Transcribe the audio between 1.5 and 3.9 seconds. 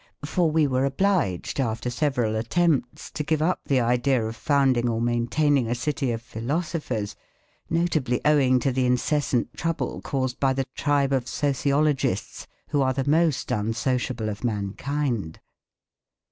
after several attempts to give up the